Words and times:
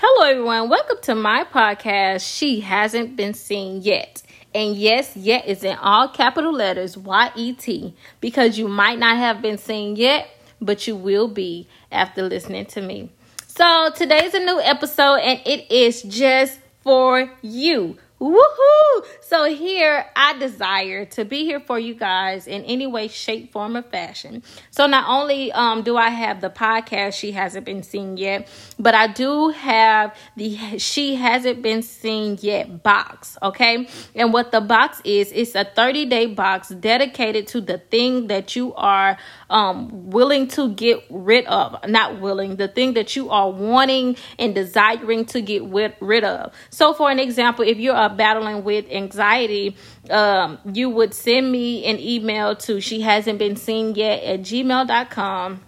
Hello, 0.00 0.30
everyone. 0.30 0.68
Welcome 0.68 0.98
to 1.02 1.16
my 1.16 1.42
podcast, 1.42 2.20
She 2.20 2.60
Hasn't 2.60 3.16
Been 3.16 3.34
Seen 3.34 3.82
Yet. 3.82 4.22
And 4.54 4.76
yes, 4.76 5.16
yet 5.16 5.48
is 5.48 5.64
in 5.64 5.76
all 5.76 6.06
capital 6.06 6.52
letters, 6.52 6.96
Y 6.96 7.32
E 7.34 7.52
T, 7.52 7.96
because 8.20 8.56
you 8.56 8.68
might 8.68 9.00
not 9.00 9.16
have 9.16 9.42
been 9.42 9.58
seen 9.58 9.96
yet, 9.96 10.28
but 10.60 10.86
you 10.86 10.94
will 10.94 11.26
be 11.26 11.66
after 11.90 12.22
listening 12.22 12.66
to 12.66 12.80
me. 12.80 13.10
So 13.48 13.90
today's 13.92 14.34
a 14.34 14.38
new 14.38 14.60
episode, 14.60 15.16
and 15.16 15.40
it 15.44 15.68
is 15.68 16.02
just 16.04 16.60
for 16.82 17.32
you. 17.42 17.98
Woohoo! 18.20 19.04
So 19.20 19.44
here 19.44 20.06
I 20.16 20.36
desire 20.38 21.04
to 21.06 21.24
be 21.24 21.44
here 21.44 21.60
for 21.60 21.78
you 21.78 21.94
guys 21.94 22.48
in 22.48 22.64
any 22.64 22.86
way, 22.86 23.06
shape, 23.06 23.52
form, 23.52 23.76
or 23.76 23.82
fashion. 23.82 24.42
So 24.70 24.86
not 24.86 25.08
only 25.08 25.52
um, 25.52 25.82
do 25.82 25.96
I 25.96 26.08
have 26.08 26.40
the 26.40 26.50
podcast 26.50 27.14
she 27.14 27.30
hasn't 27.30 27.64
been 27.64 27.84
seen 27.84 28.16
yet, 28.16 28.48
but 28.76 28.94
I 28.94 29.06
do 29.06 29.50
have 29.50 30.16
the 30.36 30.78
she 30.78 31.14
hasn't 31.14 31.62
been 31.62 31.82
seen 31.82 32.38
yet 32.40 32.82
box. 32.82 33.38
Okay, 33.40 33.88
and 34.16 34.32
what 34.32 34.50
the 34.50 34.60
box 34.60 35.00
is, 35.04 35.30
it's 35.30 35.54
a 35.54 35.64
30 35.64 36.06
day 36.06 36.26
box 36.26 36.70
dedicated 36.70 37.46
to 37.48 37.60
the 37.60 37.78
thing 37.78 38.26
that 38.26 38.56
you 38.56 38.74
are 38.74 39.16
um, 39.48 40.10
willing 40.10 40.48
to 40.48 40.70
get 40.70 41.04
rid 41.08 41.46
of. 41.46 41.76
Not 41.86 42.20
willing, 42.20 42.56
the 42.56 42.66
thing 42.66 42.94
that 42.94 43.14
you 43.14 43.30
are 43.30 43.50
wanting 43.50 44.16
and 44.40 44.56
desiring 44.56 45.24
to 45.26 45.40
get 45.40 45.62
rid 46.00 46.24
of. 46.24 46.52
So 46.70 46.92
for 46.92 47.10
an 47.10 47.20
example, 47.20 47.64
if 47.64 47.78
you're 47.78 47.94
a 47.94 48.07
battling 48.16 48.64
with 48.64 48.86
anxiety, 48.90 49.76
um, 50.10 50.58
you 50.72 50.90
would 50.90 51.14
send 51.14 51.50
me 51.50 51.84
an 51.84 51.98
email 51.98 52.56
to 52.56 52.80
she 52.80 53.00
hasn't 53.00 53.38
been 53.38 53.56
seen 53.56 53.94
yet 53.94 54.22
at 54.22 54.40
gmail.com. 54.40 55.60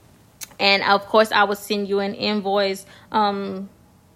And 0.58 0.82
of 0.82 1.06
course, 1.06 1.32
I 1.32 1.44
will 1.44 1.56
send 1.56 1.88
you 1.88 2.00
an 2.00 2.14
invoice 2.14 2.84
um, 3.10 3.70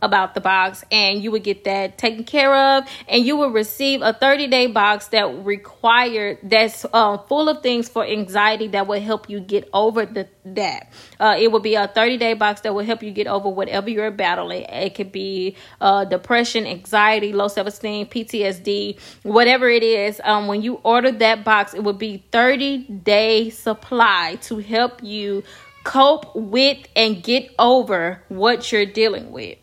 about 0.05 0.35
the 0.35 0.41
box 0.41 0.85
and 0.93 1.23
you 1.23 1.31
would 1.31 1.43
get 1.43 1.65
that 1.65 1.97
taken 1.97 2.25
care 2.25 2.55
of 2.55 2.85
and 3.09 3.24
you 3.24 3.37
will 3.37 3.51
receive 3.51 4.02
a 4.02 4.13
30 4.13 4.49
day 4.49 4.66
box 4.66 5.09
that 5.09 5.24
required 5.45 6.38
that's 6.43 6.85
uh, 6.93 7.16
full 7.16 7.49
of 7.49 7.63
things 7.63 7.88
for 7.88 8.05
anxiety 8.05 8.69
that 8.69 8.87
will 8.87 9.01
help 9.01 9.30
you 9.30 9.41
get 9.41 9.69
over 9.73 10.05
the 10.05 10.29
that. 10.45 10.93
Uh, 11.19 11.37
it 11.38 11.51
will 11.51 11.61
be 11.61 11.74
a 11.74 11.88
30 11.88 12.19
day 12.19 12.35
box 12.35 12.61
that 12.61 12.74
will 12.74 12.85
help 12.85 13.02
you 13.02 13.11
get 13.11 13.27
over 13.27 13.49
whatever 13.49 13.88
you're 13.88 14.11
battling. 14.11 14.65
It 14.65 14.95
could 14.95 15.11
be 15.11 15.57
uh, 15.80 16.05
depression 16.05 16.66
anxiety 16.66 17.33
low 17.33 17.49
self-esteem 17.49 18.07
ptsd 18.07 18.99
whatever 19.23 19.68
it 19.71 19.83
is. 19.83 20.21
Um, 20.23 20.46
when 20.46 20.61
you 20.63 20.74
order 20.83 21.11
that 21.11 21.45
box 21.45 21.73
it 21.73 21.83
will 21.83 21.95
be 21.95 22.24
30 22.30 22.79
day 22.89 23.49
supply 23.49 24.37
to 24.43 24.59
help 24.59 25.02
you 25.02 25.43
cope 25.85 26.35
with 26.35 26.79
and 26.96 27.23
get 27.23 27.55
over 27.59 28.23
what 28.29 28.73
you're 28.73 28.87
dealing 28.87 29.30
with 29.30 29.59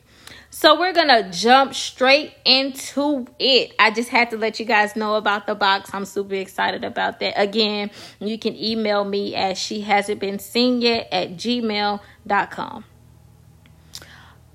so 0.53 0.77
we're 0.77 0.91
gonna 0.91 1.31
jump 1.31 1.73
straight 1.73 2.33
into 2.43 3.25
it. 3.39 3.73
I 3.79 3.89
just 3.89 4.09
had 4.09 4.29
to 4.31 4.37
let 4.37 4.59
you 4.59 4.65
guys 4.65 4.97
know 4.97 5.15
about 5.15 5.47
the 5.47 5.55
box. 5.55 5.89
I'm 5.93 6.03
super 6.03 6.35
excited 6.35 6.83
about 6.83 7.21
that. 7.21 7.33
Again, 7.37 7.89
you 8.19 8.37
can 8.37 8.55
email 8.57 9.05
me 9.05 9.33
at 9.33 9.57
she 9.57 9.81
hasn't 9.81 10.19
been 10.19 10.39
seen 10.39 10.81
yet 10.81 11.07
at 11.09 11.37
gmail.com. 11.37 12.85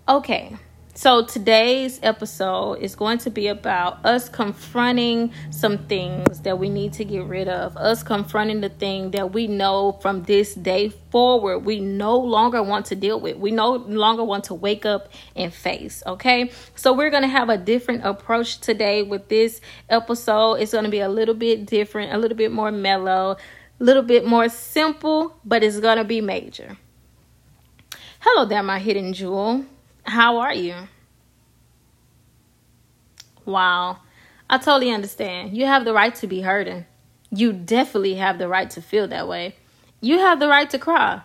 Okay. 0.06 0.56
So 0.96 1.26
today's 1.26 2.00
episode 2.02 2.76
is 2.76 2.96
going 2.96 3.18
to 3.18 3.30
be 3.30 3.48
about 3.48 4.02
us 4.06 4.30
confronting 4.30 5.30
some 5.50 5.76
things 5.88 6.40
that 6.40 6.58
we 6.58 6.70
need 6.70 6.94
to 6.94 7.04
get 7.04 7.24
rid 7.24 7.48
of. 7.48 7.76
Us 7.76 8.02
confronting 8.02 8.62
the 8.62 8.70
thing 8.70 9.10
that 9.10 9.34
we 9.34 9.46
know 9.46 9.92
from 10.00 10.22
this 10.22 10.54
day 10.54 10.88
forward 10.88 11.58
we 11.66 11.80
no 11.80 12.16
longer 12.16 12.62
want 12.62 12.86
to 12.86 12.96
deal 12.96 13.20
with. 13.20 13.36
We 13.36 13.50
no 13.50 13.72
longer 13.72 14.24
want 14.24 14.44
to 14.44 14.54
wake 14.54 14.86
up 14.86 15.10
and 15.36 15.52
face, 15.52 16.02
okay? 16.06 16.50
So 16.76 16.94
we're 16.94 17.10
going 17.10 17.24
to 17.24 17.28
have 17.28 17.50
a 17.50 17.58
different 17.58 18.06
approach 18.06 18.60
today 18.60 19.02
with 19.02 19.28
this 19.28 19.60
episode. 19.90 20.54
It's 20.54 20.72
going 20.72 20.84
to 20.84 20.90
be 20.90 21.00
a 21.00 21.10
little 21.10 21.34
bit 21.34 21.66
different, 21.66 22.14
a 22.14 22.16
little 22.16 22.38
bit 22.38 22.52
more 22.52 22.72
mellow, 22.72 23.36
a 23.78 23.84
little 23.84 24.02
bit 24.02 24.24
more 24.24 24.48
simple, 24.48 25.38
but 25.44 25.62
it's 25.62 25.78
going 25.78 25.98
to 25.98 26.04
be 26.04 26.22
major. 26.22 26.78
Hello 28.20 28.46
there, 28.46 28.62
my 28.62 28.78
hidden 28.78 29.12
jewel. 29.12 29.66
How 30.06 30.38
are 30.38 30.54
you? 30.54 30.74
Wow. 33.44 33.98
I 34.48 34.58
totally 34.58 34.90
understand. 34.90 35.56
You 35.56 35.66
have 35.66 35.84
the 35.84 35.92
right 35.92 36.14
to 36.16 36.26
be 36.26 36.42
hurting. 36.42 36.86
You 37.30 37.52
definitely 37.52 38.14
have 38.14 38.38
the 38.38 38.48
right 38.48 38.70
to 38.70 38.80
feel 38.80 39.08
that 39.08 39.26
way. 39.26 39.56
You 40.00 40.18
have 40.20 40.38
the 40.38 40.48
right 40.48 40.70
to 40.70 40.78
cry. 40.78 41.22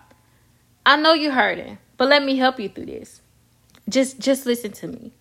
I 0.86 0.96
know 0.96 1.14
you're 1.14 1.32
hurting, 1.32 1.78
but 1.98 2.10
let 2.10 2.24
me 2.24 2.38
help 2.38 2.60
you 2.60 2.70
through 2.70 2.88
this. 2.88 3.22
Just 3.88 4.20
just 4.20 4.46
listen 4.46 4.72
to 4.72 4.88
me. 4.88 5.12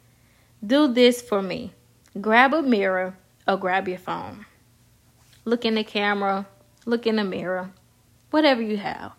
Do 0.64 0.88
this 0.88 1.20
for 1.20 1.42
me. 1.42 1.72
Grab 2.20 2.54
a 2.54 2.62
mirror 2.62 3.16
or 3.46 3.56
grab 3.56 3.88
your 3.88 3.98
phone. 3.98 4.46
Look 5.44 5.64
in 5.64 5.74
the 5.74 5.84
camera, 5.84 6.46
look 6.86 7.06
in 7.06 7.16
the 7.16 7.24
mirror, 7.24 7.70
whatever 8.30 8.62
you 8.62 8.78
have. 8.78 9.12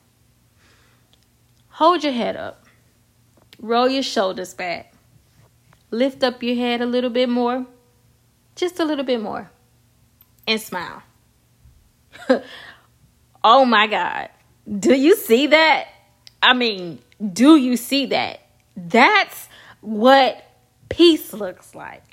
Hold 1.70 2.04
your 2.04 2.14
head 2.14 2.36
up. 2.36 2.66
Roll 3.62 3.88
your 3.88 4.04
shoulders 4.04 4.56
back. 4.56 4.94
Lift 5.92 6.24
up 6.24 6.42
your 6.42 6.56
head 6.56 6.82
a 6.82 6.86
little 6.86 7.12
bit 7.12 7.30
more. 7.30 7.68
Just 8.56 8.80
a 8.80 8.86
little 8.86 9.06
bit 9.06 9.22
more. 9.22 9.52
And 10.48 10.60
smile. 10.60 11.04
oh 13.44 13.66
my 13.66 13.86
God. 13.86 14.30
Do 14.68 14.96
you 14.96 15.16
see 15.16 15.48
that? 15.48 15.88
I 16.42 16.54
mean, 16.54 17.00
do 17.32 17.56
you 17.56 17.78
see 17.78 18.08
that? 18.08 18.40
That's 18.76 19.48
what 19.82 20.44
peace 20.90 21.32
looks 21.32 21.76
like. 21.76 22.04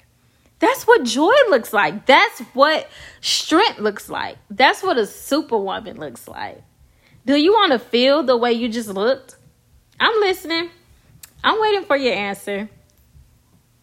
That's 0.59 0.87
what 0.87 1.05
joy 1.05 1.35
looks 1.49 1.73
like. 1.73 2.05
That's 2.05 2.41
what 2.53 2.91
strength 3.23 3.79
looks 3.79 4.11
like. 4.11 4.37
That's 4.51 4.83
what 4.83 4.99
a 4.99 5.07
superwoman 5.07 5.99
looks 5.99 6.29
like. 6.29 6.63
Do 7.25 7.37
you 7.37 7.53
want 7.53 7.73
to 7.73 7.79
feel 7.79 8.23
the 8.23 8.37
way 8.37 8.53
you 8.53 8.69
just 8.69 8.89
looked? 8.89 9.37
I'm 10.01 10.21
listening. 10.21 10.71
I'm 11.43 11.61
waiting 11.61 11.85
for 11.85 11.97
your 11.97 12.15
answer. 12.15 12.69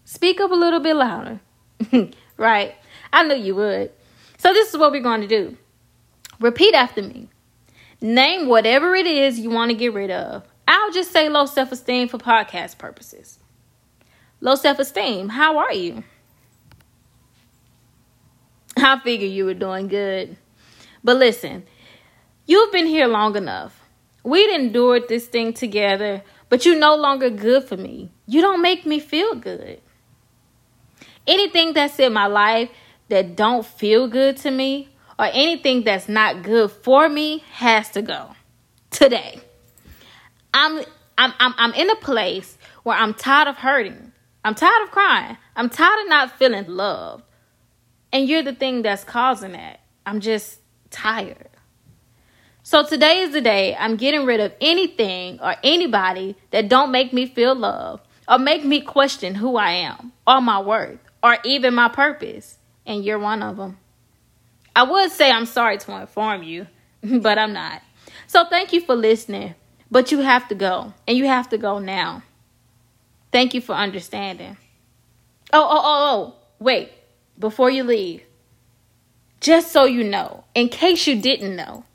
Speak 0.03 0.39
up 0.39 0.51
a 0.51 0.55
little 0.55 0.79
bit 0.79 0.95
louder. 0.95 1.39
right? 2.37 2.75
I 3.11 3.23
knew 3.23 3.35
you 3.35 3.55
would. 3.55 3.91
So, 4.37 4.53
this 4.53 4.69
is 4.69 4.77
what 4.77 4.91
we're 4.91 5.01
going 5.01 5.21
to 5.21 5.27
do. 5.27 5.57
Repeat 6.39 6.75
after 6.75 7.01
me. 7.01 7.29
Name 8.01 8.47
whatever 8.47 8.93
it 8.93 9.07
is 9.07 9.39
you 9.39 9.49
want 9.49 9.71
to 9.71 9.77
get 9.77 9.93
rid 9.93 10.11
of. 10.11 10.43
I'll 10.67 10.91
just 10.91 11.11
say 11.11 11.29
low 11.29 11.45
self 11.45 11.71
esteem 11.71 12.07
for 12.07 12.17
podcast 12.17 12.77
purposes. 12.77 13.39
Low 14.41 14.55
self 14.55 14.79
esteem, 14.79 15.29
how 15.29 15.57
are 15.57 15.73
you? 15.73 16.03
I 18.77 18.99
figure 18.99 19.27
you 19.27 19.45
were 19.45 19.53
doing 19.53 19.87
good. 19.87 20.37
But 21.03 21.17
listen, 21.17 21.63
you've 22.45 22.71
been 22.71 22.87
here 22.87 23.07
long 23.07 23.35
enough. 23.35 23.79
We'd 24.23 24.53
endured 24.53 25.07
this 25.07 25.27
thing 25.27 25.53
together 25.53 26.23
but 26.49 26.65
you're 26.65 26.79
no 26.79 26.95
longer 26.95 27.29
good 27.29 27.63
for 27.63 27.77
me. 27.77 28.11
You 28.27 28.41
don't 28.41 28.61
make 28.61 28.85
me 28.85 28.99
feel 28.99 29.35
good. 29.35 29.81
Anything 31.27 31.73
that's 31.73 31.99
in 31.99 32.13
my 32.13 32.27
life 32.27 32.69
that 33.09 33.35
don't 33.35 33.65
feel 33.65 34.07
good 34.07 34.37
to 34.37 34.51
me 34.51 34.89
or 35.17 35.25
anything 35.31 35.83
that's 35.83 36.07
not 36.07 36.43
good 36.43 36.71
for 36.71 37.09
me 37.09 37.43
has 37.53 37.89
to 37.91 38.01
go 38.01 38.35
today. 38.89 39.41
I'm 40.53 40.79
I'm 41.17 41.33
I'm, 41.39 41.53
I'm 41.57 41.73
in 41.73 41.89
a 41.89 41.95
place 41.95 42.57
where 42.83 42.97
I'm 42.97 43.13
tired 43.13 43.47
of 43.47 43.57
hurting. 43.57 44.11
I'm 44.43 44.55
tired 44.55 44.83
of 44.83 44.91
crying. 44.91 45.37
I'm 45.55 45.69
tired 45.69 46.01
of 46.01 46.09
not 46.09 46.37
feeling 46.37 46.67
loved. 46.67 47.23
And 48.13 48.29
you're 48.29 48.43
the 48.43 48.53
thing 48.53 48.83
that's 48.83 49.03
causing 49.03 49.53
that. 49.53 49.79
I'm 50.05 50.19
just 50.19 50.59
tired. 50.91 51.49
So 52.67 52.83
today 52.83 53.19
is 53.19 53.31
the 53.31 53.41
day 53.41 53.75
I'm 53.79 53.95
getting 53.95 54.25
rid 54.25 54.39
of 54.39 54.51
anything 54.59 55.39
or 55.39 55.53
anybody 55.61 56.35
that 56.49 56.67
don't 56.67 56.91
make 56.91 57.13
me 57.13 57.27
feel 57.27 57.53
love 57.53 58.01
or 58.27 58.39
make 58.39 58.65
me 58.65 58.81
question 58.81 59.35
who 59.35 59.55
I 59.55 59.69
am 59.73 60.13
or 60.25 60.41
my 60.41 60.59
worth 60.59 60.97
or 61.21 61.37
even 61.45 61.75
my 61.75 61.89
purpose. 61.89 62.57
And 62.83 63.05
you're 63.05 63.19
one 63.19 63.43
of 63.43 63.57
them. 63.57 63.77
I 64.75 64.81
would 64.81 65.11
say 65.11 65.29
I'm 65.29 65.45
sorry 65.45 65.77
to 65.77 65.95
inform 65.95 66.41
you, 66.41 66.65
but 67.03 67.37
I'm 67.37 67.53
not. 67.53 67.83
So 68.25 68.45
thank 68.45 68.73
you 68.73 68.81
for 68.81 68.95
listening. 68.95 69.53
But 69.91 70.11
you 70.11 70.21
have 70.21 70.47
to 70.47 70.55
go, 70.55 70.91
and 71.07 71.15
you 71.15 71.27
have 71.27 71.49
to 71.49 71.59
go 71.59 71.77
now. 71.77 72.23
Thank 73.31 73.53
you 73.53 73.61
for 73.61 73.73
understanding. 73.73 74.57
Oh, 75.53 75.67
oh, 75.69 75.81
oh, 75.83 75.83
oh, 75.85 76.35
wait. 76.57 76.91
Before 77.37 77.69
you 77.69 77.83
leave, 77.83 78.23
just 79.39 79.71
so 79.71 79.85
you 79.85 80.03
know, 80.03 80.45
in 80.55 80.69
case 80.69 81.05
you 81.05 81.21
didn't 81.21 81.55
know, 81.55 81.85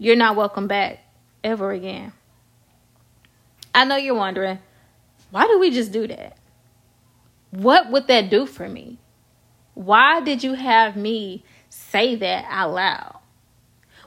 you're 0.00 0.16
not 0.16 0.34
welcome 0.34 0.66
back 0.66 0.98
ever 1.44 1.72
again. 1.72 2.12
I 3.74 3.84
know 3.84 3.96
you're 3.96 4.14
wondering, 4.14 4.58
why 5.30 5.46
do 5.46 5.58
we 5.58 5.70
just 5.70 5.92
do 5.92 6.06
that? 6.06 6.38
What 7.50 7.90
would 7.90 8.06
that 8.06 8.30
do 8.30 8.46
for 8.46 8.66
me? 8.66 8.98
Why 9.74 10.22
did 10.22 10.42
you 10.42 10.54
have 10.54 10.96
me 10.96 11.44
say 11.68 12.16
that 12.16 12.46
out 12.48 12.72
loud? 12.72 13.19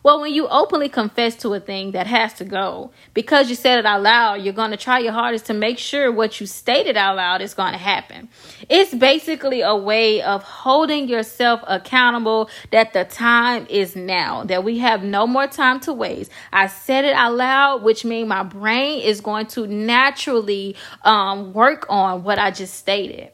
Well, 0.03 0.19
when 0.19 0.33
you 0.33 0.49
openly 0.49 0.89
confess 0.89 1.37
to 1.37 1.53
a 1.53 1.61
thing 1.61 1.91
that 1.91 2.07
has 2.07 2.33
to 2.33 2.43
go, 2.43 2.91
because 3.13 3.49
you 3.49 3.55
said 3.55 3.79
it 3.79 3.85
out 3.85 4.01
loud, 4.01 4.41
you're 4.41 4.53
going 4.53 4.71
to 4.71 4.77
try 4.77 4.99
your 4.99 5.13
hardest 5.13 5.45
to 5.45 5.53
make 5.53 5.77
sure 5.77 6.11
what 6.11 6.41
you 6.41 6.45
stated 6.45 6.97
out 6.97 7.15
loud 7.15 7.41
is 7.41 7.53
going 7.53 7.71
to 7.71 7.77
happen. 7.77 8.27
It's 8.67 8.93
basically 8.93 9.61
a 9.61 9.77
way 9.77 10.21
of 10.21 10.43
holding 10.43 11.07
yourself 11.07 11.61
accountable 11.65 12.49
that 12.71 12.91
the 12.91 13.05
time 13.05 13.65
is 13.69 13.95
now, 13.95 14.43
that 14.43 14.65
we 14.65 14.79
have 14.79 15.03
no 15.03 15.25
more 15.25 15.47
time 15.47 15.79
to 15.81 15.93
waste. 15.93 16.29
I 16.51 16.67
said 16.67 17.05
it 17.05 17.13
out 17.13 17.35
loud, 17.35 17.83
which 17.83 18.03
means 18.03 18.27
my 18.27 18.43
brain 18.43 19.01
is 19.03 19.21
going 19.21 19.47
to 19.47 19.67
naturally 19.67 20.75
um, 21.03 21.53
work 21.53 21.85
on 21.87 22.23
what 22.23 22.37
I 22.37 22.51
just 22.51 22.73
stated. 22.73 23.31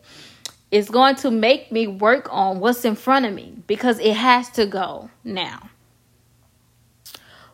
It's 0.70 0.92
going 0.92 1.16
to 1.16 1.32
make 1.32 1.72
me 1.72 1.88
work 1.88 2.28
on 2.30 2.60
what's 2.60 2.86
in 2.86 2.94
front 2.94 3.26
of 3.26 3.34
me 3.34 3.56
because 3.66 3.98
it 3.98 4.16
has 4.16 4.52
to 4.52 4.68
go 4.68 5.10
now. 5.24 5.72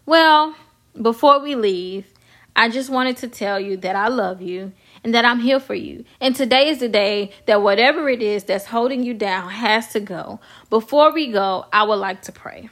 Well, 0.06 0.56
before 1.02 1.40
we 1.40 1.56
leave, 1.56 2.06
I 2.56 2.70
just 2.70 2.90
wanted 2.90 3.18
to 3.18 3.28
tell 3.28 3.60
you 3.60 3.76
that 3.78 3.96
I 3.96 4.08
love 4.08 4.42
you 4.42 4.72
and 5.04 5.14
that 5.16 5.26
I'm 5.26 5.40
here 5.40 5.60
for 5.60 5.74
you. 5.74 6.06
And 6.22 6.36
today 6.36 6.70
is 6.70 6.80
the 6.80 6.88
day 6.88 7.32
that 7.48 7.62
whatever 7.62 8.08
it 8.08 8.22
is 8.22 8.44
that's 8.44 8.68
holding 8.68 9.04
you 9.04 9.14
down 9.14 9.50
has 9.50 9.88
to 9.90 10.00
go. 10.00 10.40
Before 10.70 11.12
we 11.12 11.32
go, 11.32 11.66
I 11.74 11.84
would 11.84 11.96
like 11.96 12.22
to 12.24 12.32
pray. 12.32 12.70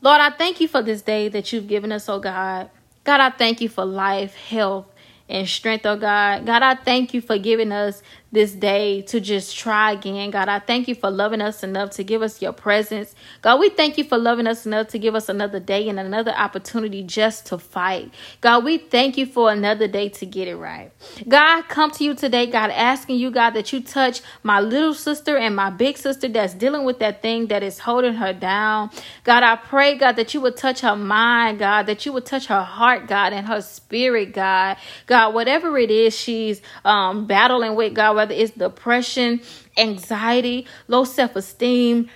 Lord, 0.00 0.20
I 0.20 0.30
thank 0.30 0.60
you 0.60 0.68
for 0.68 0.82
this 0.82 1.02
day 1.02 1.28
that 1.28 1.52
you've 1.52 1.68
given 1.68 1.92
us, 1.92 2.08
oh 2.08 2.18
God. 2.18 2.70
God, 3.04 3.20
I 3.20 3.30
thank 3.30 3.60
you 3.60 3.68
for 3.68 3.84
life, 3.84 4.34
health, 4.34 4.86
and 5.28 5.46
strength, 5.46 5.84
oh 5.84 5.96
God. 5.96 6.46
God, 6.46 6.62
I 6.62 6.76
thank 6.76 7.12
you 7.12 7.20
for 7.20 7.36
giving 7.36 7.72
us 7.72 8.02
this 8.30 8.52
day 8.52 9.02
to 9.02 9.20
just 9.20 9.56
try 9.56 9.92
again. 9.92 10.30
God, 10.30 10.48
I 10.48 10.58
thank 10.58 10.86
you 10.86 10.94
for 10.94 11.10
loving 11.10 11.40
us 11.40 11.62
enough 11.62 11.90
to 11.92 12.04
give 12.04 12.20
us 12.20 12.42
your 12.42 12.52
presence. 12.52 13.14
God, 13.40 13.58
we 13.58 13.70
thank 13.70 13.96
you 13.96 14.04
for 14.04 14.18
loving 14.18 14.46
us 14.46 14.66
enough 14.66 14.88
to 14.88 14.98
give 14.98 15.14
us 15.14 15.28
another 15.28 15.60
day 15.60 15.88
and 15.88 15.98
another 15.98 16.32
opportunity 16.32 17.02
just 17.02 17.46
to 17.46 17.58
fight. 17.58 18.12
God, 18.40 18.64
we 18.64 18.76
thank 18.78 19.16
you 19.16 19.24
for 19.24 19.50
another 19.50 19.88
day 19.88 20.10
to 20.10 20.26
get 20.26 20.46
it 20.46 20.56
right. 20.56 20.90
God, 21.26 21.62
come 21.68 21.90
to 21.92 22.04
you 22.04 22.14
today, 22.14 22.46
God, 22.46 22.70
asking 22.70 23.16
you, 23.16 23.30
God, 23.30 23.50
that 23.50 23.72
you 23.72 23.80
touch 23.80 24.20
my 24.42 24.60
little 24.60 24.94
sister 24.94 25.36
and 25.36 25.56
my 25.56 25.70
big 25.70 25.96
sister 25.96 26.28
that's 26.28 26.52
dealing 26.52 26.84
with 26.84 26.98
that 26.98 27.22
thing 27.22 27.46
that 27.46 27.62
is 27.62 27.78
holding 27.78 28.14
her 28.14 28.34
down. 28.34 28.90
God, 29.24 29.42
I 29.42 29.56
pray, 29.56 29.96
God, 29.96 30.16
that 30.16 30.34
you 30.34 30.42
would 30.42 30.56
touch 30.56 30.80
her 30.80 30.96
mind, 30.96 31.60
God, 31.60 31.86
that 31.86 32.04
you 32.04 32.12
would 32.12 32.26
touch 32.26 32.46
her 32.46 32.62
heart, 32.62 33.06
God, 33.06 33.32
and 33.32 33.46
her 33.46 33.62
spirit, 33.62 34.34
God. 34.34 34.76
God, 35.06 35.32
whatever 35.32 35.78
it 35.78 35.90
is 35.90 36.14
she's 36.14 36.60
um, 36.84 37.26
battling 37.26 37.74
with, 37.74 37.94
God, 37.94 38.17
whether 38.18 38.34
it's 38.34 38.50
depression, 38.50 39.40
anxiety, 39.78 40.66
low 40.88 41.04
self 41.04 41.36
esteem, 41.36 42.10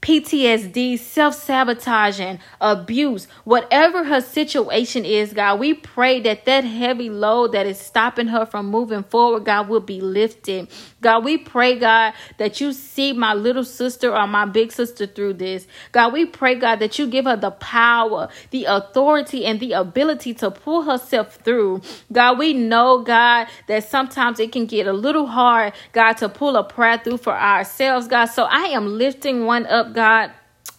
PTSD, 0.00 0.98
self 0.98 1.34
sabotaging, 1.34 2.38
abuse, 2.60 3.26
whatever 3.44 4.04
her 4.04 4.20
situation 4.20 5.04
is, 5.04 5.32
God, 5.32 5.58
we 5.58 5.74
pray 5.74 6.20
that 6.20 6.44
that 6.44 6.64
heavy 6.64 7.10
load 7.10 7.52
that 7.52 7.66
is 7.66 7.78
stopping 7.78 8.28
her 8.28 8.46
from 8.46 8.66
moving 8.66 9.02
forward, 9.02 9.44
God, 9.44 9.68
will 9.68 9.80
be 9.80 10.00
lifted. 10.00 10.68
God, 11.00 11.24
we 11.24 11.38
pray, 11.38 11.78
God, 11.78 12.14
that 12.38 12.60
you 12.60 12.72
see 12.72 13.12
my 13.12 13.34
little 13.34 13.64
sister 13.64 14.14
or 14.14 14.26
my 14.26 14.44
big 14.44 14.72
sister 14.72 15.06
through 15.06 15.34
this. 15.34 15.66
God, 15.92 16.12
we 16.12 16.26
pray, 16.26 16.54
God, 16.54 16.80
that 16.80 16.98
you 16.98 17.06
give 17.06 17.24
her 17.24 17.36
the 17.36 17.52
power, 17.52 18.28
the 18.50 18.64
authority, 18.64 19.44
and 19.44 19.60
the 19.60 19.72
ability 19.72 20.34
to 20.34 20.50
pull 20.50 20.82
herself 20.82 21.36
through. 21.36 21.82
God, 22.12 22.38
we 22.38 22.52
know, 22.52 23.02
God, 23.02 23.48
that 23.68 23.84
sometimes 23.84 24.40
it 24.40 24.52
can 24.52 24.66
get 24.66 24.86
a 24.86 24.92
little 24.92 25.26
hard, 25.26 25.72
God, 25.92 26.14
to 26.14 26.28
pull 26.28 26.56
a 26.56 26.64
prayer 26.64 26.98
through 26.98 27.18
for 27.18 27.34
ourselves, 27.34 28.08
God. 28.08 28.26
So 28.26 28.44
I 28.44 28.64
am 28.66 28.98
lifting 28.98 29.44
one 29.44 29.66
up, 29.66 29.87
God 29.92 30.32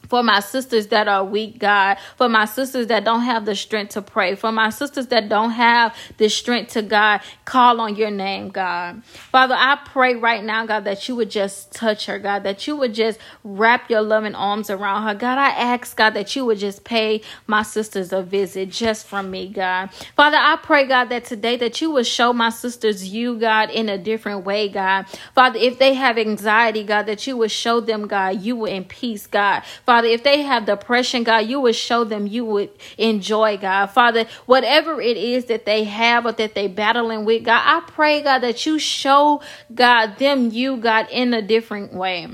for 0.10 0.24
my 0.24 0.40
sisters 0.42 0.88
that 0.88 1.08
are 1.08 1.24
weak, 1.24 1.60
God, 1.60 1.98
for 2.18 2.28
my 2.28 2.46
sisters 2.46 2.88
that 2.88 3.06
don't 3.06 3.22
have 3.22 3.46
the 3.46 3.56
strength 3.56 3.94
to 3.94 4.02
pray, 4.02 4.36
for 4.36 4.52
my 4.52 4.70
sisters 4.70 5.08
that 5.08 5.30
don't 5.30 5.52
have 5.52 5.96
the 6.18 6.28
strength 6.28 6.74
to, 6.74 6.82
God, 6.82 7.22
call 7.46 7.80
on 7.80 7.96
your 7.96 8.12
name, 8.12 8.50
God. 8.50 9.04
Father, 9.32 9.56
I 9.56 9.80
pray 9.86 10.16
right 10.16 10.44
now, 10.44 10.66
God, 10.66 10.84
that 10.86 11.08
you 11.08 11.16
would 11.16 11.30
just 11.30 11.72
touch 11.72 12.08
her, 12.08 12.20
God, 12.20 12.44
that 12.44 12.68
you 12.68 12.76
would 12.76 12.94
just 12.94 13.20
wrap 13.44 13.90
your 13.90 14.02
loving 14.02 14.36
arms 14.36 14.70
around 14.70 15.04
her. 15.04 15.14
God, 15.14 15.38
I 15.38 15.50
ask, 15.50 15.96
God, 15.96 16.16
that 16.16 16.36
you 16.36 16.44
would 16.46 16.58
just 16.58 16.84
pay 16.84 17.22
my 17.48 17.62
sisters 17.62 18.12
a 18.12 18.24
visit 18.24 18.70
just 18.70 19.06
from 19.06 19.30
me, 19.30 19.48
God. 19.48 19.92
Father, 20.16 20.38
I 20.38 20.58
pray, 20.62 20.88
God, 20.88 21.06
that 21.10 21.26
today 21.26 21.56
that 21.58 21.82
you 21.82 21.92
would 21.92 22.08
show 22.08 22.34
my 22.34 22.50
sisters 22.50 23.08
you, 23.10 23.38
God, 23.38 23.70
in 23.70 23.90
a 23.90 23.98
different 23.98 24.44
way, 24.44 24.70
God. 24.70 25.06
Father, 25.36 25.60
if 25.60 25.78
they 25.78 25.94
have 25.94 26.18
anxiety, 26.18 26.84
God, 26.84 27.04
that 27.04 27.28
you 27.28 27.38
would 27.38 27.52
show 27.52 27.80
them, 27.80 28.08
God, 28.08 28.42
you 28.42 28.66
in 28.66 28.86
peace, 28.86 29.28
God. 29.28 29.64
Father, 29.86 29.99
Father, 30.00 30.14
if 30.14 30.24
they 30.24 30.44
have 30.44 30.66
depression, 30.66 31.26
God, 31.26 31.40
you 31.40 31.60
would 31.60 31.76
show 31.76 32.06
them 32.06 32.26
you 32.26 32.46
would 32.46 32.70
enjoy, 32.98 33.58
God. 33.58 33.88
Father, 33.88 34.28
whatever 34.46 35.02
it 35.02 35.18
is 35.18 35.46
that 35.46 35.66
they 35.66 35.84
have 35.84 36.26
or 36.26 36.32
that 36.32 36.56
they 36.56 36.70
battling 36.70 37.26
with, 37.26 37.44
God, 37.44 37.62
I 37.66 37.82
pray, 37.86 38.22
God, 38.22 38.40
that 38.40 38.66
you 38.66 38.80
show, 38.80 39.42
God, 39.76 40.18
them 40.18 40.52
you, 40.52 40.78
God, 40.78 41.10
in 41.12 41.34
a 41.34 41.42
different 41.42 41.94
way. 41.94 42.30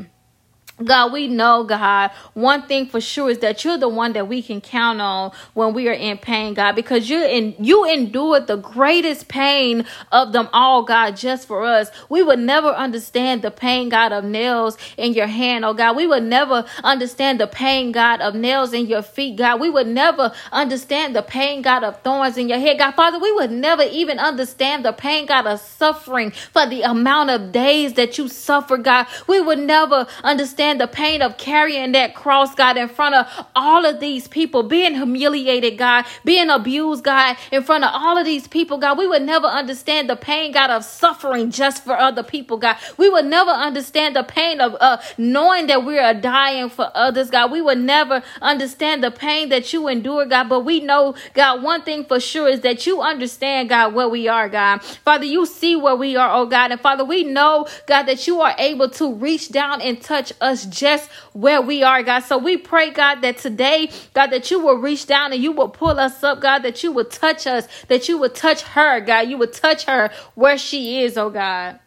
God, 0.83 1.13
we 1.13 1.29
know, 1.29 1.63
God, 1.63 2.11
one 2.33 2.63
thing 2.67 2.87
for 2.87 2.99
sure 2.99 3.29
is 3.29 3.39
that 3.39 3.63
you're 3.63 3.77
the 3.77 3.87
one 3.87 4.11
that 4.11 4.27
we 4.27 4.41
can 4.41 4.59
count 4.59 4.99
on 4.99 5.31
when 5.53 5.73
we 5.73 5.87
are 5.87 5.93
in 5.93 6.17
pain, 6.17 6.53
God, 6.53 6.75
because 6.75 7.09
you 7.09 7.23
in 7.23 7.55
you 7.59 7.85
endured 7.85 8.47
the 8.47 8.57
greatest 8.57 9.29
pain 9.29 9.85
of 10.11 10.33
them 10.33 10.49
all, 10.51 10.83
God, 10.83 11.15
just 11.15 11.47
for 11.47 11.63
us. 11.63 11.89
We 12.09 12.21
would 12.23 12.39
never 12.39 12.67
understand 12.67 13.41
the 13.41 13.51
pain, 13.51 13.87
God, 13.87 14.11
of 14.11 14.25
nails 14.25 14.77
in 14.97 15.13
your 15.13 15.27
hand, 15.27 15.63
oh 15.63 15.73
God. 15.73 15.95
We 15.95 16.07
would 16.07 16.23
never 16.23 16.65
understand 16.83 17.39
the 17.39 17.47
pain, 17.47 17.93
God, 17.93 18.19
of 18.19 18.35
nails 18.35 18.73
in 18.73 18.87
your 18.87 19.01
feet, 19.01 19.37
God. 19.37 19.61
We 19.61 19.69
would 19.69 19.87
never 19.87 20.33
understand 20.51 21.15
the 21.15 21.21
pain, 21.21 21.61
God, 21.61 21.85
of 21.85 22.01
thorns 22.01 22.37
in 22.37 22.49
your 22.49 22.59
head, 22.59 22.79
God. 22.79 22.95
Father, 22.95 23.17
we 23.19 23.31
would 23.31 23.51
never 23.51 23.83
even 23.83 24.19
understand 24.19 24.83
the 24.83 24.91
pain, 24.91 25.25
God, 25.25 25.47
of 25.47 25.61
suffering 25.61 26.31
for 26.31 26.67
the 26.67 26.81
amount 26.81 27.29
of 27.29 27.53
days 27.53 27.93
that 27.93 28.17
you 28.17 28.27
suffer, 28.27 28.75
God. 28.75 29.07
We 29.25 29.39
would 29.39 29.59
never 29.59 30.05
understand 30.21 30.64
understand 30.65 30.81
the 30.81 30.87
pain 30.87 31.21
of 31.21 31.37
carrying 31.37 31.91
that 31.93 32.15
cross, 32.15 32.55
God, 32.55 32.77
in 32.77 32.87
front 32.87 33.15
of 33.15 33.45
all 33.55 33.85
of 33.85 33.99
these 33.99 34.27
people, 34.27 34.63
being 34.63 34.95
humiliated, 34.95 35.77
God, 35.77 36.05
being 36.23 36.49
abused, 36.49 37.03
God, 37.03 37.37
in 37.51 37.63
front 37.63 37.83
of 37.83 37.91
all 37.93 38.17
of 38.17 38.25
these 38.25 38.47
people, 38.47 38.77
God. 38.77 38.97
We 38.97 39.07
would 39.07 39.21
never 39.21 39.47
understand 39.47 40.09
the 40.09 40.15
pain, 40.15 40.51
God, 40.51 40.69
of 40.69 40.83
suffering 40.83 41.51
just 41.51 41.83
for 41.83 41.97
other 41.97 42.23
people, 42.23 42.57
God. 42.57 42.77
We 42.97 43.09
would 43.09 43.25
never 43.25 43.51
understand 43.51 44.15
the 44.15 44.23
pain 44.23 44.59
of 44.59 44.75
uh, 44.79 44.97
knowing 45.17 45.67
that 45.67 45.85
we 45.85 45.99
are 45.99 46.13
dying 46.13 46.69
for 46.69 46.89
others, 46.95 47.29
God. 47.29 47.51
We 47.51 47.61
would 47.61 47.79
never 47.79 48.23
understand 48.41 49.03
the 49.03 49.11
pain 49.11 49.49
that 49.49 49.71
you 49.73 49.87
endure, 49.87 50.25
God. 50.25 50.49
But 50.49 50.61
we 50.61 50.79
know, 50.79 51.15
God, 51.33 51.61
one 51.63 51.83
thing 51.83 52.05
for 52.05 52.19
sure 52.19 52.47
is 52.47 52.61
that 52.61 52.85
you 52.87 53.01
understand, 53.01 53.69
God, 53.69 53.93
where 53.93 54.09
we 54.09 54.27
are, 54.27 54.49
God. 54.49 54.83
Father, 54.83 55.25
you 55.25 55.45
see 55.45 55.75
where 55.75 55.95
we 55.95 56.15
are, 56.15 56.33
oh 56.33 56.45
God. 56.45 56.71
And 56.71 56.81
Father, 56.81 57.05
we 57.05 57.23
know, 57.23 57.67
God, 57.85 58.03
that 58.03 58.27
you 58.27 58.41
are 58.41 58.55
able 58.57 58.89
to 58.91 59.13
reach 59.13 59.49
down 59.49 59.81
and 59.81 60.01
touch 60.01 60.33
us 60.41 60.54
us 60.55 60.65
just 60.65 61.09
where 61.33 61.61
we 61.61 61.83
are, 61.83 62.01
God. 62.01 62.21
So 62.21 62.37
we 62.37 62.57
pray, 62.57 62.89
God, 62.89 63.21
that 63.21 63.37
today, 63.37 63.91
God, 64.13 64.27
that 64.27 64.49
you 64.49 64.59
will 64.59 64.77
reach 64.77 65.05
down 65.05 65.33
and 65.33 65.41
you 65.41 65.51
will 65.51 65.69
pull 65.69 65.99
us 65.99 66.23
up, 66.23 66.41
God, 66.41 66.59
that 66.59 66.83
you 66.83 66.91
will 66.91 67.05
touch 67.05 67.45
us, 67.45 67.67
that 67.87 68.07
you 68.07 68.17
will 68.17 68.29
touch 68.29 68.61
her, 68.61 68.99
God. 69.01 69.29
You 69.29 69.37
will 69.37 69.47
touch 69.47 69.83
her 69.85 70.11
where 70.35 70.57
she 70.57 71.03
is, 71.03 71.17
oh 71.17 71.29
God. 71.29 71.79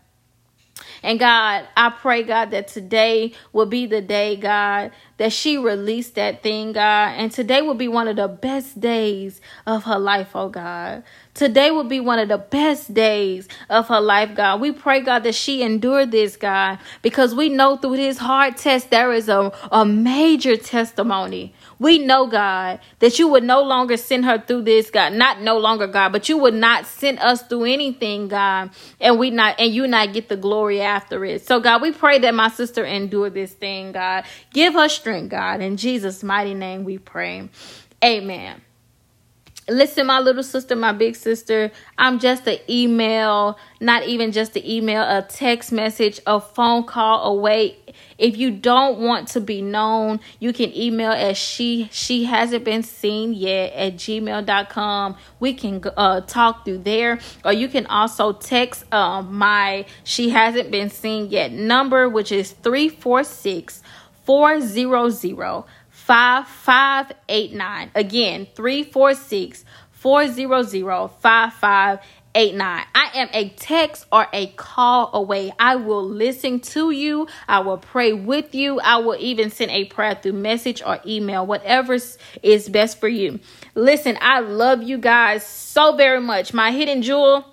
And 1.02 1.18
God, 1.18 1.66
I 1.76 1.90
pray, 1.90 2.22
God, 2.22 2.50
that 2.50 2.68
today 2.68 3.32
will 3.52 3.66
be 3.66 3.86
the 3.86 4.00
day, 4.00 4.36
God, 4.36 4.90
that 5.18 5.32
she 5.32 5.58
released 5.58 6.14
that 6.14 6.42
thing, 6.42 6.72
God. 6.72 7.14
And 7.16 7.30
today 7.30 7.62
will 7.62 7.74
be 7.74 7.88
one 7.88 8.08
of 8.08 8.16
the 8.16 8.28
best 8.28 8.80
days 8.80 9.40
of 9.66 9.84
her 9.84 9.98
life, 9.98 10.30
oh 10.34 10.48
God. 10.48 11.04
Today 11.34 11.70
will 11.70 11.84
be 11.84 12.00
one 12.00 12.18
of 12.18 12.28
the 12.28 12.38
best 12.38 12.92
days 12.92 13.46
of 13.70 13.86
her 13.86 14.00
life, 14.00 14.34
God. 14.34 14.60
We 14.60 14.72
pray, 14.72 15.00
God, 15.00 15.22
that 15.22 15.36
she 15.36 15.62
endured 15.62 16.10
this, 16.10 16.36
God, 16.36 16.80
because 17.00 17.32
we 17.32 17.48
know 17.48 17.76
through 17.76 17.96
this 17.96 18.18
hard 18.18 18.56
test 18.56 18.90
there 18.90 19.12
is 19.12 19.28
a, 19.28 19.52
a 19.70 19.84
major 19.84 20.56
testimony. 20.56 21.54
We 21.78 21.98
know, 21.98 22.26
God, 22.26 22.80
that 22.98 23.20
you 23.20 23.28
would 23.28 23.44
no 23.44 23.62
longer 23.62 23.96
send 23.96 24.24
her 24.24 24.38
through 24.38 24.62
this, 24.62 24.90
God. 24.90 25.12
Not 25.12 25.40
no 25.40 25.58
longer, 25.58 25.86
God, 25.86 26.10
but 26.10 26.28
you 26.28 26.38
would 26.38 26.54
not 26.54 26.86
send 26.86 27.20
us 27.20 27.42
through 27.42 27.66
anything, 27.66 28.26
God, 28.26 28.70
and 29.00 29.16
we 29.16 29.30
not 29.30 29.60
and 29.60 29.72
you 29.72 29.86
not 29.86 30.12
get 30.12 30.28
the 30.28 30.36
glory 30.36 30.80
after 30.80 31.24
it. 31.24 31.46
So, 31.46 31.60
God, 31.60 31.82
we 31.82 31.92
pray 31.92 32.18
that 32.18 32.34
my 32.34 32.48
sister 32.48 32.84
endure 32.84 33.30
this 33.30 33.52
thing, 33.52 33.92
God. 33.92 34.24
Give 34.52 34.74
her 34.74 34.88
strength, 34.88 35.07
God. 35.28 35.60
In 35.60 35.76
Jesus' 35.76 36.22
mighty 36.22 36.54
name 36.54 36.84
we 36.84 36.98
pray. 36.98 37.48
Amen. 38.04 38.60
Listen, 39.70 40.06
my 40.06 40.18
little 40.18 40.42
sister, 40.42 40.74
my 40.74 40.92
big 40.92 41.14
sister, 41.14 41.70
I'm 41.98 42.18
just 42.18 42.46
an 42.46 42.56
email, 42.70 43.58
not 43.80 44.06
even 44.06 44.32
just 44.32 44.56
an 44.56 44.64
email, 44.64 45.02
a 45.02 45.26
text 45.28 45.72
message, 45.72 46.20
a 46.26 46.40
phone 46.40 46.84
call 46.84 47.24
away. 47.24 47.76
If 48.16 48.38
you 48.38 48.50
don't 48.50 48.98
want 49.00 49.28
to 49.28 49.42
be 49.42 49.60
known, 49.60 50.20
you 50.40 50.54
can 50.54 50.74
email 50.74 51.12
as 51.12 51.36
she 51.36 51.90
she 51.92 52.24
hasn't 52.24 52.64
been 52.64 52.82
seen 52.82 53.34
yet 53.34 53.74
at 53.74 53.96
gmail.com. 53.96 55.16
We 55.38 55.52
can 55.52 55.82
uh, 55.98 56.22
talk 56.22 56.64
through 56.64 56.78
there, 56.78 57.18
or 57.44 57.52
you 57.52 57.68
can 57.68 57.84
also 57.86 58.32
text 58.32 58.86
uh, 58.90 59.20
my 59.20 59.84
she 60.02 60.30
hasn't 60.30 60.70
been 60.70 60.88
seen 60.88 61.28
yet 61.28 61.52
number, 61.52 62.08
which 62.08 62.32
is 62.32 62.52
346 62.52 63.82
400 64.28 65.64
5589. 65.88 67.90
Again, 67.94 68.46
346 68.54 69.64
400 69.90 71.08
5589. 71.08 72.84
I 72.94 73.10
am 73.14 73.28
a 73.32 73.48
text 73.48 74.04
or 74.12 74.26
a 74.34 74.48
call 74.48 75.08
away. 75.14 75.50
I 75.58 75.76
will 75.76 76.06
listen 76.06 76.60
to 76.60 76.90
you. 76.90 77.26
I 77.48 77.60
will 77.60 77.78
pray 77.78 78.12
with 78.12 78.54
you. 78.54 78.80
I 78.80 78.98
will 78.98 79.16
even 79.18 79.48
send 79.48 79.70
a 79.70 79.86
prayer 79.86 80.14
through 80.14 80.34
message 80.34 80.82
or 80.84 81.00
email, 81.06 81.46
whatever 81.46 81.96
is 82.42 82.68
best 82.68 83.00
for 83.00 83.08
you. 83.08 83.40
Listen, 83.74 84.18
I 84.20 84.40
love 84.40 84.82
you 84.82 84.98
guys 84.98 85.46
so 85.46 85.96
very 85.96 86.20
much. 86.20 86.52
My 86.52 86.70
hidden 86.70 87.00
jewel 87.00 87.46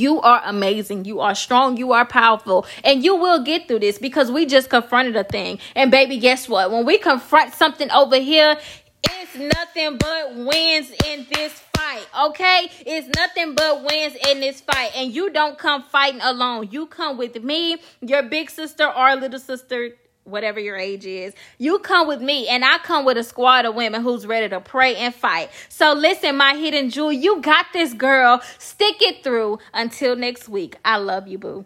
you 0.00 0.20
are 0.22 0.40
amazing. 0.44 1.04
You 1.04 1.20
are 1.20 1.34
strong. 1.34 1.76
You 1.76 1.92
are 1.92 2.06
powerful. 2.06 2.66
And 2.82 3.04
you 3.04 3.16
will 3.16 3.44
get 3.44 3.68
through 3.68 3.80
this 3.80 3.98
because 3.98 4.30
we 4.30 4.46
just 4.46 4.70
confronted 4.70 5.16
a 5.16 5.24
thing. 5.24 5.58
And 5.76 5.90
baby, 5.90 6.18
guess 6.18 6.48
what? 6.48 6.70
When 6.70 6.84
we 6.84 6.98
confront 6.98 7.54
something 7.54 7.90
over 7.90 8.16
here, 8.16 8.56
it's 9.04 9.36
nothing 9.36 9.96
but 9.98 10.34
wins 10.34 10.90
in 11.06 11.26
this 11.32 11.52
fight, 11.76 12.06
okay? 12.26 12.70
It's 12.84 13.08
nothing 13.16 13.54
but 13.54 13.84
wins 13.84 14.16
in 14.28 14.40
this 14.40 14.60
fight. 14.60 14.90
And 14.96 15.14
you 15.14 15.30
don't 15.30 15.58
come 15.58 15.84
fighting 15.84 16.20
alone. 16.20 16.68
You 16.70 16.86
come 16.86 17.16
with 17.16 17.42
me, 17.42 17.76
your 18.00 18.22
big 18.22 18.50
sister 18.50 18.86
or 18.88 19.16
little 19.16 19.38
sister, 19.38 19.90
whatever 20.24 20.60
your 20.60 20.76
age 20.76 21.06
is. 21.06 21.34
You 21.58 21.78
come 21.78 22.06
with 22.06 22.20
me, 22.20 22.48
and 22.48 22.64
I 22.64 22.78
come 22.78 23.04
with 23.04 23.16
a 23.16 23.24
squad 23.24 23.64
of 23.64 23.74
women 23.74 24.02
who's 24.02 24.26
ready 24.26 24.48
to 24.48 24.60
pray 24.60 24.96
and 24.96 25.14
fight. 25.14 25.50
So 25.68 25.92
listen, 25.92 26.36
my 26.36 26.54
hidden 26.54 26.90
jewel, 26.90 27.12
you 27.12 27.40
got 27.40 27.66
this 27.72 27.94
girl. 27.94 28.40
Stick 28.58 29.02
it 29.02 29.22
through. 29.24 29.58
Until 29.72 30.16
next 30.16 30.48
week, 30.48 30.76
I 30.84 30.96
love 30.96 31.28
you, 31.28 31.38
boo. 31.38 31.64